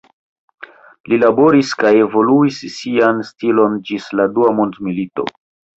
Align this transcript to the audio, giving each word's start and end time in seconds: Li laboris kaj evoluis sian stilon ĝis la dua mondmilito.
Li 1.13 1.19
laboris 1.25 1.75
kaj 1.83 1.93
evoluis 2.07 2.59
sian 2.79 3.23
stilon 3.31 3.79
ĝis 3.91 4.13
la 4.21 4.31
dua 4.37 4.55
mondmilito. 4.63 5.33